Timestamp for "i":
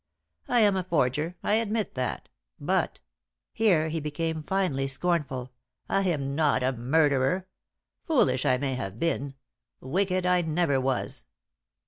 0.47-0.61, 1.43-1.53, 5.87-6.01, 8.43-8.57, 10.25-10.41